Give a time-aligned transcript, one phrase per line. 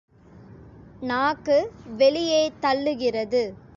[1.01, 1.71] நாக்கு
[1.97, 3.43] வெளியே தள்ளுகிறது.